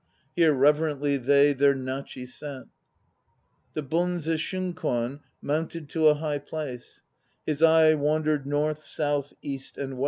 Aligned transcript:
Here 0.35 0.51
reverently 0.51 1.17
they 1.17 1.53
their 1.53 1.75
Nachi 1.75 2.27
set. 2.27 2.63
The 3.73 3.83
Bonze 3.83 4.35
Shunkwan 4.39 5.19
mounted 5.43 5.89
to 5.89 6.07
a 6.07 6.15
high 6.15 6.39
place; 6.39 7.03
His 7.45 7.61
eye 7.61 7.93
wandered 7.93 8.47
north, 8.47 8.83
south, 8.83 9.31
east 9.43 9.77
and 9.77 9.93
west. 9.93 9.99